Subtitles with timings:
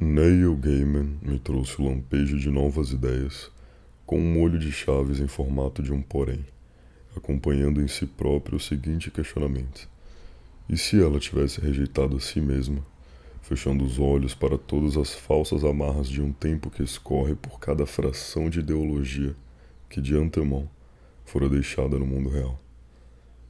[0.00, 3.50] Neil Gaiman me trouxe o lampejo de novas ideias,
[4.06, 6.46] com um molho de chaves em formato de um porém,
[7.16, 9.88] acompanhando em si próprio o seguinte questionamento:
[10.68, 12.86] e se ela tivesse rejeitado a si mesma,
[13.42, 17.84] fechando os olhos para todas as falsas amarras de um tempo que escorre por cada
[17.84, 19.34] fração de ideologia
[19.90, 20.70] que de antemão
[21.24, 22.56] fora deixada no mundo real?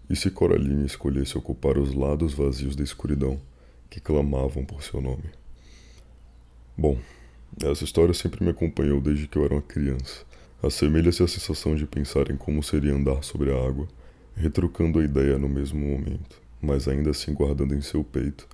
[0.08, 3.38] E se Coraline escolhesse ocupar os lados vazios da escuridão
[3.90, 5.24] que clamavam por seu nome?
[6.80, 6.96] Bom,
[7.60, 10.24] essa história sempre me acompanhou desde que eu era uma criança.
[10.62, 13.88] Assemelha-se à sensação de pensar em como seria andar sobre a água,
[14.36, 18.46] retrucando a ideia no mesmo momento, mas ainda assim guardando em seu peito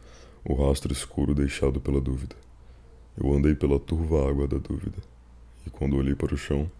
[0.42, 2.34] o rastro escuro deixado pela dúvida.
[3.14, 4.97] Eu andei pela turva água da dúvida,
[5.66, 6.70] e quando olhei para o chão,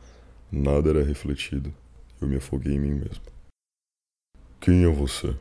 [0.51, 1.70] nada era refletido.
[2.23, 3.23] Eu me afoguei em mim mesmo.
[4.62, 5.37] Quem é você?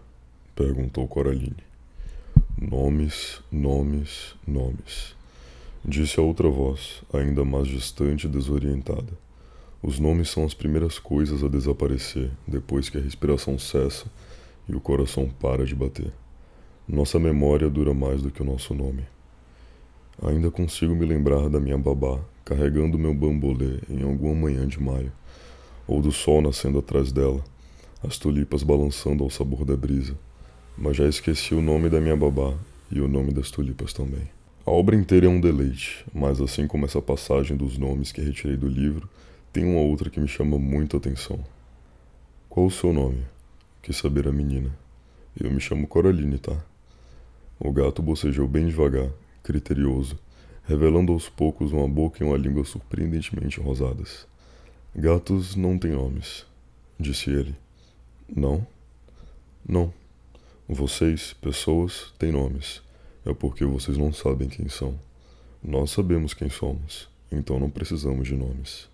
[0.54, 1.64] perguntou Coraline.
[2.60, 5.16] Nomes, nomes, nomes.
[5.86, 9.12] Disse a outra voz, ainda mais distante e desorientada.
[9.82, 14.06] Os nomes são as primeiras coisas a desaparecer depois que a respiração cessa
[14.68, 16.14] e o coração para de bater.
[16.88, 19.04] Nossa memória dura mais do que o nosso nome.
[20.22, 25.12] Ainda consigo me lembrar da minha babá carregando meu bambolê em alguma manhã de maio,
[25.86, 27.44] ou do sol nascendo atrás dela,
[28.02, 30.18] as tulipas balançando ao sabor da brisa,
[30.78, 32.54] mas já esqueci o nome da minha babá
[32.90, 34.30] e o nome das tulipas também.
[34.66, 38.56] A obra inteira é um deleite, mas assim como essa passagem dos nomes que retirei
[38.56, 39.10] do livro,
[39.52, 41.44] tem uma outra que me chama muito a atenção.
[42.48, 43.26] Qual o seu nome?
[43.82, 44.74] Quis saber a menina.
[45.38, 46.64] Eu me chamo Coraline, tá?
[47.60, 49.10] O gato bocejou bem devagar,
[49.44, 50.18] criterioso,
[50.64, 54.26] revelando aos poucos uma boca e uma língua surpreendentemente rosadas.
[54.96, 56.46] Gatos não têm nomes,
[56.98, 57.54] disse ele.
[58.34, 58.66] Não?
[59.68, 59.94] Não.
[60.70, 62.82] Vocês, pessoas, têm nomes
[63.26, 64.98] é porque vocês não sabem quem são.
[65.64, 68.90] Nós sabemos quem somos, então não precisamos de nomes.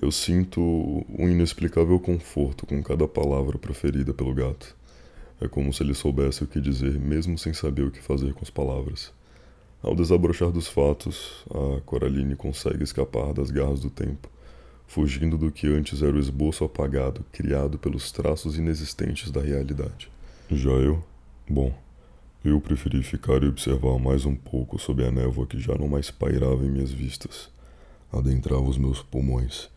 [0.00, 4.76] Eu sinto um inexplicável conforto com cada palavra proferida pelo gato.
[5.40, 8.42] É como se ele soubesse o que dizer, mesmo sem saber o que fazer com
[8.42, 9.12] as palavras.
[9.82, 14.28] Ao desabrochar dos fatos, a Coraline consegue escapar das garras do tempo,
[14.86, 20.10] fugindo do que antes era o esboço apagado criado pelos traços inexistentes da realidade.
[20.50, 21.02] Já eu?
[21.48, 21.72] Bom,
[22.48, 26.12] eu preferi ficar e observar mais um pouco sob a névoa que já não mais
[26.12, 27.48] pairava em minhas vistas.
[28.12, 29.68] Adentrava os meus pulmões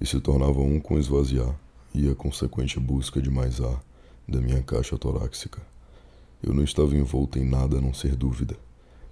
[0.00, 1.54] e se tornava um com esvaziar
[1.94, 3.78] e a consequente busca de mais ar
[4.26, 5.60] da minha caixa torácica.
[6.42, 8.56] Eu não estava envolto em nada a não ser dúvida.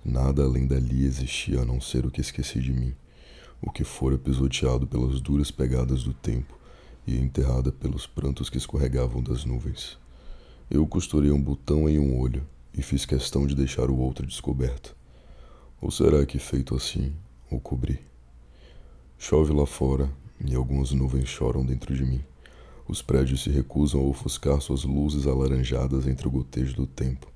[0.02, 2.94] Nada além dali existia a não ser o que esqueci de mim,
[3.60, 6.58] o que fora pisoteado pelas duras pegadas do tempo
[7.06, 9.98] e enterrada pelos prantos que escorregavam das nuvens.
[10.70, 12.42] Eu costurei um botão em um olho
[12.76, 14.96] e fiz questão de deixar o outro descoberto.
[15.80, 17.12] Ou será que, feito assim,
[17.50, 18.00] o cobri?
[19.18, 20.10] Chove lá fora
[20.44, 22.22] e algumas nuvens choram dentro de mim.
[22.88, 27.30] Os prédios se recusam a ofuscar suas luzes alaranjadas entre o gotejo do tempo.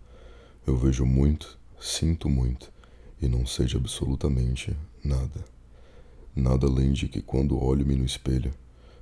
[0.66, 2.72] Eu vejo muito, sinto muito
[3.20, 5.44] e não sei de absolutamente nada.
[6.34, 8.52] Nada além de que, quando olho-me no espelho,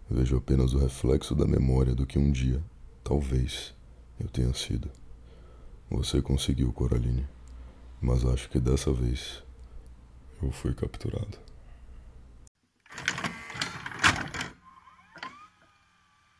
[0.08, 2.62] vejo apenas o reflexo da memória do que um dia,
[3.02, 3.74] talvez,
[4.20, 4.88] eu tenha sido.
[5.90, 7.26] Você conseguiu, Coraline.
[8.00, 9.42] Mas acho que dessa vez
[10.42, 11.38] eu fui capturado.